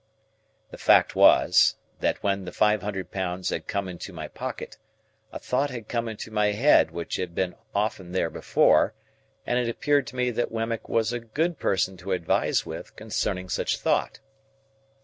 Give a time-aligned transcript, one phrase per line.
[0.71, 4.77] The fact was, that when the five hundred pounds had come into my pocket,
[5.31, 8.95] a thought had come into my head which had been often there before;
[9.45, 13.47] and it appeared to me that Wemmick was a good person to advise with concerning
[13.47, 14.19] such thought.